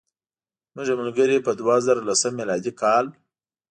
[0.75, 3.05] زموږ یو ملګری په دوه زره لسم میلادي کال.